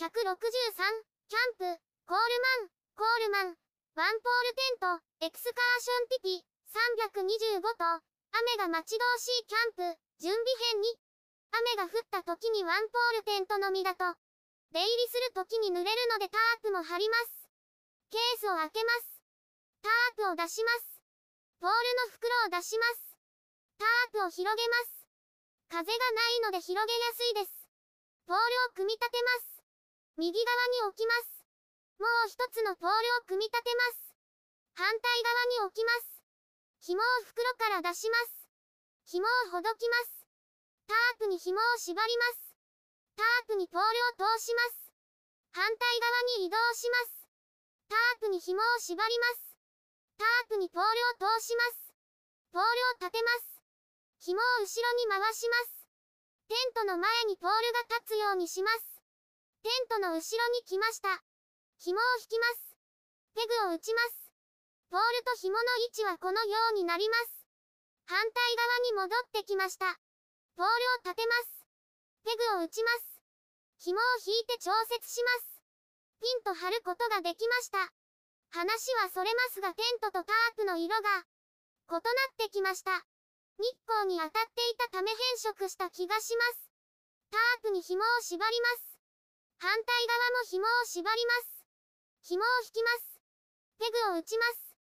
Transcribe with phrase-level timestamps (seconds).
[0.00, 1.76] 163、キャンプ、
[2.08, 3.60] コールマン、コールマン、
[4.00, 8.00] ワンポールテント、エクスカーションピピ、325と、
[8.32, 10.40] 雨が待ち遠しいキャンプ、準備
[10.72, 10.88] 編に、
[11.52, 14.16] 雨が降った時にワンポールテントのみだと、
[14.72, 17.52] 出入りする時に濡れるのでタープも張ります。
[18.08, 19.20] ケースを開けます。
[19.84, 20.96] タープを出します。
[21.60, 21.76] ポール
[22.08, 23.04] の袋を出します。
[23.76, 25.04] タープを広げます。
[25.68, 27.52] 風がないので広げやすいです。
[28.24, 29.59] ポールを組み立てます。
[30.16, 31.44] 右側に置きます。
[31.98, 34.14] もう一つのポールを組み立てます。
[34.74, 36.22] 反対側に置きます。
[36.80, 38.48] 紐を袋から出します。
[39.04, 40.26] 紐をほどきます。
[40.86, 42.56] タープに紐を縛ります。
[43.16, 44.90] タープにポールを通します。
[45.52, 47.28] 反対側に移動します。
[47.88, 49.56] タープに紐を縛ります。
[50.16, 51.92] タープにポールを通します。
[52.52, 53.62] ポールを立てます。
[54.20, 55.86] 紐を後ろに回します。
[56.48, 58.89] テントの前にポールが立つようにします。
[59.62, 61.22] テントの後ろに来ました。
[61.78, 62.76] 紐を引きます。
[63.34, 64.32] ペグを打ちます。
[64.90, 67.44] ポールと紐の位置はこのようになります。
[68.06, 69.86] 反対側に戻ってきました。
[70.56, 71.66] ポールを立てます。
[72.24, 73.22] ペグを打ちます。
[73.78, 75.62] 紐を引いて調節します。
[76.20, 77.92] ピンと張ることができました。
[78.50, 81.24] 話はそれますがテントとタープの色が
[81.88, 82.02] 異なっ
[82.36, 82.92] てきました。
[83.58, 86.70] 日光に当たっていたため変色した気がします。
[87.30, 88.89] タープに紐を縛ります。
[89.60, 91.68] 反対側も紐を縛ります。
[92.24, 93.20] 紐を引きます。
[93.76, 94.72] ペグを打ちます。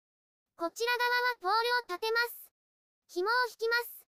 [0.56, 2.48] こちら側はポールを立てます。
[3.12, 4.08] 紐を引きます。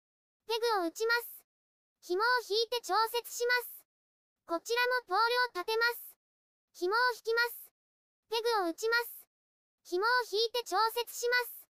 [0.47, 1.43] ペグを打ちます。
[2.07, 3.83] 紐を引いて調節します。
[4.47, 6.15] こちらもポールを立てます。
[6.79, 7.75] 紐を引きます。
[8.31, 9.27] ペグを打ちます。
[9.83, 11.67] 紐を引いて調節します。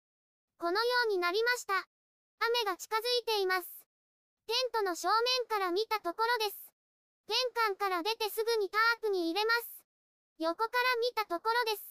[0.60, 1.88] このようになりました。
[2.44, 3.88] 雨が近づいています。
[4.48, 6.71] テントの正面から見たところです。
[7.28, 9.84] 玄関から出てすぐにタープに入れます。
[10.40, 11.84] 横から見たところです。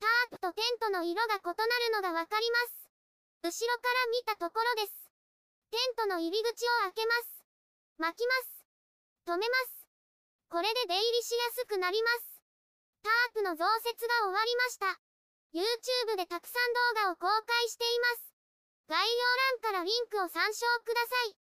[0.00, 2.88] タープとテントの色が異なるのがわかります。
[3.42, 5.10] 後ろから見たところです。
[5.70, 7.44] テントの入り口を開けます。
[7.98, 8.64] 巻きます。
[9.26, 9.86] 止めます。
[10.48, 12.42] これで出入りしやすくなります。
[13.02, 15.00] タープの増設が終わりました。
[15.52, 18.34] YouTube でたくさん動画を公開しています。
[18.88, 21.49] 概要欄からリンクを参照ください。